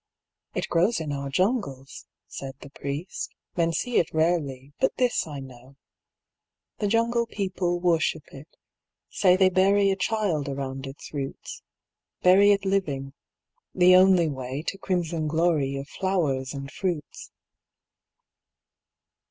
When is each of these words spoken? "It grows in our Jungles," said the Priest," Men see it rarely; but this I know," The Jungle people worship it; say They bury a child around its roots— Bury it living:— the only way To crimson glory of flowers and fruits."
"It 0.55 0.67
grows 0.67 0.99
in 0.99 1.11
our 1.11 1.29
Jungles," 1.29 2.07
said 2.27 2.55
the 2.59 2.71
Priest," 2.71 3.35
Men 3.55 3.71
see 3.71 3.97
it 3.97 4.15
rarely; 4.15 4.73
but 4.79 4.95
this 4.97 5.27
I 5.27 5.39
know," 5.39 5.75
The 6.79 6.87
Jungle 6.87 7.27
people 7.27 7.79
worship 7.79 8.23
it; 8.31 8.47
say 9.11 9.37
They 9.37 9.49
bury 9.51 9.91
a 9.91 9.95
child 9.95 10.49
around 10.49 10.87
its 10.87 11.13
roots— 11.13 11.61
Bury 12.23 12.51
it 12.51 12.65
living:— 12.65 13.13
the 13.75 13.95
only 13.95 14.27
way 14.27 14.63
To 14.69 14.77
crimson 14.79 15.27
glory 15.27 15.75
of 15.77 15.87
flowers 15.87 16.51
and 16.55 16.71
fruits." 16.71 17.29